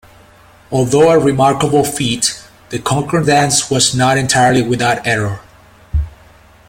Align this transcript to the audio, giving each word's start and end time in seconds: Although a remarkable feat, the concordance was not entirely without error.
Although 0.71 1.11
a 1.11 1.19
remarkable 1.19 1.83
feat, 1.83 2.41
the 2.69 2.79
concordance 2.79 3.69
was 3.69 3.93
not 3.93 4.17
entirely 4.17 4.63
without 4.63 5.05
error. 5.05 5.41